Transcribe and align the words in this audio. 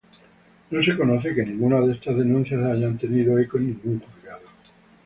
No 0.71 0.81
se 0.81 0.97
conoce 0.97 1.35
que 1.35 1.45
ninguna 1.45 1.79
de 1.81 1.93
estas 1.93 2.17
denuncias 2.17 2.63
haya 2.65 2.91
tenido 2.97 3.37
eco 3.37 3.59
en 3.59 3.67
ningún 3.67 3.99
juzgado. 3.99 4.47